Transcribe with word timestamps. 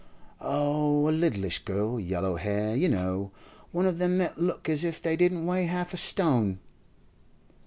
'Oh, 0.39 1.07
a 1.07 1.11
littlish 1.11 1.63
girl—yellow 1.63 2.37
hair, 2.37 2.75
you 2.75 2.89
know—one 2.89 3.85
of 3.85 3.99
them 3.99 4.17
that 4.17 4.39
look 4.39 4.67
as 4.67 4.83
if 4.83 4.99
they 4.99 5.15
didn't 5.15 5.45
weigh 5.45 5.67
half 5.67 5.93
a 5.93 5.97
stone. 5.97 6.57